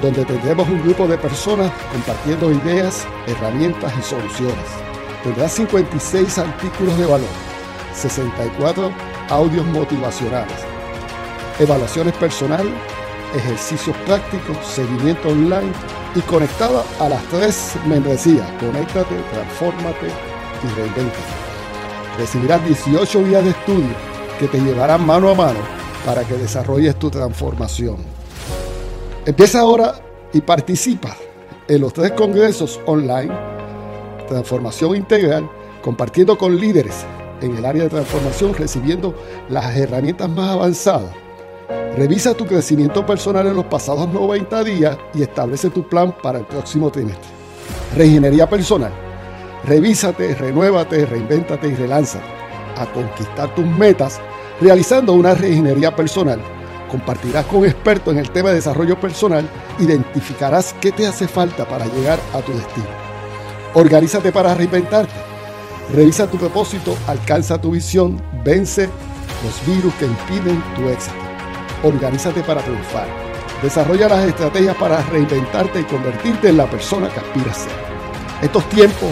donde 0.00 0.24
tendremos 0.24 0.68
un 0.68 0.82
grupo 0.82 1.06
de 1.06 1.18
personas 1.18 1.70
compartiendo 1.92 2.50
ideas, 2.50 3.06
herramientas 3.26 3.92
y 3.98 4.02
soluciones. 4.02 4.66
Tendrás 5.22 5.52
56 5.52 6.38
artículos 6.38 6.96
de 6.98 7.06
valor, 7.06 7.28
64 7.94 8.90
audios 9.28 9.66
motivacionales, 9.66 10.56
evaluaciones 11.58 12.14
personales, 12.14 12.72
ejercicios 13.34 13.96
prácticos, 14.06 14.56
seguimiento 14.66 15.28
online 15.28 15.72
y 16.14 16.20
conectada 16.20 16.82
a 16.98 17.08
las 17.08 17.22
tres 17.24 17.74
membresías. 17.86 18.50
Conéctate, 18.58 19.14
transfórmate 19.32 20.06
y 20.06 20.80
reinvéntate. 20.80 21.18
Recibirás 22.18 22.64
18 22.64 23.24
días 23.24 23.44
de 23.44 23.50
estudio 23.50 23.94
que 24.38 24.48
te 24.48 24.58
llevarán 24.58 25.06
mano 25.06 25.30
a 25.30 25.34
mano 25.34 25.60
para 26.04 26.24
que 26.24 26.34
desarrolles 26.34 26.98
tu 26.98 27.10
transformación. 27.10 28.19
Empieza 29.30 29.60
ahora 29.60 29.94
y 30.32 30.40
participa 30.40 31.16
en 31.68 31.82
los 31.82 31.92
tres 31.92 32.10
congresos 32.10 32.80
online, 32.84 33.32
Transformación 34.26 34.96
Integral, 34.96 35.48
compartiendo 35.82 36.36
con 36.36 36.58
líderes 36.58 37.04
en 37.40 37.56
el 37.56 37.64
área 37.64 37.84
de 37.84 37.90
transformación, 37.90 38.54
recibiendo 38.54 39.14
las 39.48 39.76
herramientas 39.76 40.28
más 40.28 40.50
avanzadas 40.50 41.12
Revisa 41.96 42.34
tu 42.34 42.44
crecimiento 42.44 43.06
personal 43.06 43.46
en 43.46 43.54
los 43.54 43.66
pasados 43.66 44.08
90 44.12 44.64
días 44.64 44.98
y 45.14 45.22
establece 45.22 45.70
tu 45.70 45.88
plan 45.88 46.12
para 46.20 46.40
el 46.40 46.44
próximo 46.46 46.90
trimestre. 46.90 47.30
Reingeniería 47.96 48.50
personal. 48.50 48.92
Revísate, 49.64 50.34
renuévate, 50.34 51.06
reinvéntate 51.06 51.68
y 51.68 51.74
relánzate 51.76 52.24
a 52.76 52.86
conquistar 52.86 53.54
tus 53.54 53.64
metas 53.64 54.20
realizando 54.60 55.12
una 55.12 55.34
reingeniería 55.34 55.94
personal. 55.94 56.40
Compartirás 56.90 57.46
con 57.46 57.64
expertos 57.64 58.12
en 58.12 58.18
el 58.18 58.30
tema 58.30 58.48
de 58.48 58.56
desarrollo 58.56 58.98
personal, 58.98 59.48
identificarás 59.78 60.74
qué 60.80 60.90
te 60.90 61.06
hace 61.06 61.28
falta 61.28 61.66
para 61.66 61.86
llegar 61.86 62.18
a 62.34 62.40
tu 62.40 62.52
destino. 62.52 62.88
Organízate 63.74 64.32
para 64.32 64.54
reinventarte. 64.54 65.14
Revisa 65.94 66.26
tu 66.26 66.36
propósito, 66.36 66.96
alcanza 67.06 67.60
tu 67.60 67.70
visión, 67.70 68.20
vence 68.44 68.88
los 69.44 69.66
virus 69.66 69.94
que 69.94 70.06
impiden 70.06 70.62
tu 70.74 70.88
éxito. 70.88 71.14
Organízate 71.84 72.42
para 72.42 72.60
triunfar. 72.60 73.06
Desarrolla 73.62 74.08
las 74.08 74.26
estrategias 74.26 74.76
para 74.76 75.00
reinventarte 75.02 75.80
y 75.80 75.84
convertirte 75.84 76.48
en 76.48 76.56
la 76.56 76.66
persona 76.66 77.08
que 77.08 77.20
aspiras 77.20 77.56
a 77.56 77.60
ser. 77.60 77.72
Estos 78.42 78.68
tiempos 78.70 79.10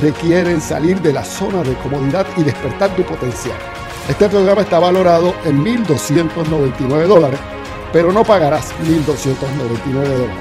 requieren 0.00 0.60
salir 0.60 1.00
de 1.00 1.12
la 1.12 1.24
zona 1.24 1.62
de 1.62 1.74
comodidad 1.76 2.26
y 2.36 2.42
despertar 2.44 2.94
tu 2.94 3.02
potencial. 3.02 3.75
Este 4.08 4.28
programa 4.28 4.62
está 4.62 4.78
valorado 4.78 5.34
en 5.44 5.64
1.299 5.64 7.06
dólares, 7.08 7.40
pero 7.92 8.12
no 8.12 8.22
pagarás 8.22 8.72
1.299 8.84 9.92
dólares. 9.92 10.36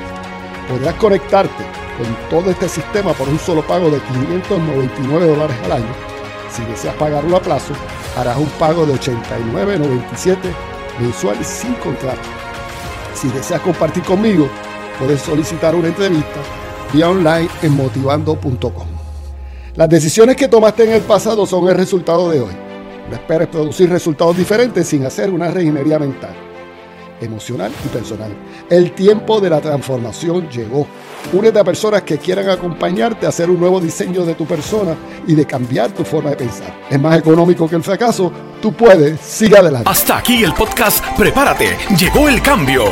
Podrás 0.69 0.93
conectarte 0.95 1.63
con 1.97 2.29
todo 2.29 2.51
este 2.51 2.69
sistema 2.69 3.13
por 3.13 3.27
un 3.27 3.39
solo 3.39 3.65
pago 3.65 3.89
de 3.89 3.99
599 3.99 5.27
dólares 5.27 5.57
al 5.65 5.71
año. 5.71 5.93
Si 6.51 6.63
deseas 6.65 6.93
pagarlo 6.95 7.37
a 7.37 7.41
plazo, 7.41 7.73
harás 8.15 8.37
un 8.37 8.49
pago 8.59 8.85
de 8.85 8.93
89.97 8.93 10.37
mensual 10.99 11.43
sin 11.43 11.73
contrato. 11.75 12.21
Si 13.15 13.29
deseas 13.29 13.61
compartir 13.61 14.03
conmigo, 14.03 14.47
puedes 14.99 15.21
solicitar 15.21 15.73
una 15.73 15.87
entrevista 15.87 16.39
vía 16.93 17.09
online 17.09 17.49
en 17.63 17.75
motivando.com. 17.75 18.87
Las 19.73 19.89
decisiones 19.89 20.35
que 20.35 20.47
tomaste 20.47 20.83
en 20.83 20.91
el 20.91 21.01
pasado 21.01 21.47
son 21.47 21.67
el 21.67 21.75
resultado 21.75 22.29
de 22.29 22.41
hoy. 22.41 22.64
No 23.09 23.15
esperes 23.15 23.47
producir 23.47 23.89
resultados 23.89 24.35
diferentes 24.35 24.87
sin 24.87 25.05
hacer 25.05 25.29
una 25.29 25.51
reingeniería 25.51 25.99
mental, 25.99 26.33
emocional 27.21 27.71
y 27.85 27.87
personal. 27.89 28.31
El 28.69 28.93
tiempo 28.93 29.39
de 29.39 29.49
la 29.49 29.61
transformación 29.61 30.49
llegó. 30.49 30.87
Únete 31.33 31.59
a 31.59 31.63
personas 31.63 32.01
que 32.01 32.17
quieran 32.17 32.49
acompañarte 32.49 33.25
a 33.25 33.29
hacer 33.29 33.49
un 33.49 33.59
nuevo 33.59 33.79
diseño 33.79 34.25
de 34.25 34.33
tu 34.33 34.45
persona 34.45 34.95
y 35.27 35.35
de 35.35 35.45
cambiar 35.45 35.91
tu 35.91 36.03
forma 36.03 36.31
de 36.31 36.37
pensar. 36.37 36.73
Es 36.89 36.99
más 36.99 37.17
económico 37.17 37.69
que 37.69 37.75
el 37.75 37.83
fracaso. 37.83 38.31
Tú 38.61 38.73
puedes. 38.73 39.19
Sigue 39.19 39.57
adelante. 39.57 39.89
Hasta 39.89 40.17
aquí 40.17 40.43
el 40.43 40.53
podcast 40.53 41.03
Prepárate. 41.15 41.77
Llegó 41.97 42.27
el 42.27 42.41
cambio. 42.41 42.85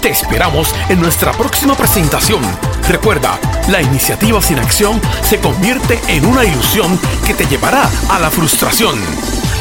Te 0.00 0.08
esperamos 0.08 0.74
en 0.88 1.00
nuestra 1.00 1.30
próxima 1.32 1.76
presentación. 1.76 2.42
Recuerda, 2.88 3.38
la 3.70 3.80
iniciativa 3.80 4.42
sin 4.42 4.58
acción 4.58 5.00
se 5.22 5.38
convierte 5.38 6.00
en 6.08 6.26
una 6.26 6.44
ilusión 6.44 6.98
que 7.24 7.34
te 7.34 7.46
llevará 7.46 7.88
a 8.10 8.18
la 8.18 8.28
frustración. 8.28 8.96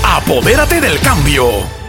Apodérate 0.03 0.81
del 0.81 0.99
cambio. 0.99 1.80